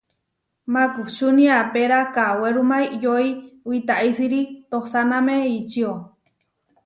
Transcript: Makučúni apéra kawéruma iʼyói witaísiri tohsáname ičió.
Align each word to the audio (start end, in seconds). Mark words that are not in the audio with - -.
Makučúni 0.73 1.45
apéra 1.61 1.99
kawéruma 2.15 2.77
iʼyói 2.93 3.27
witaísiri 3.69 4.41
tohsáname 4.71 5.35
ičió. 5.59 5.91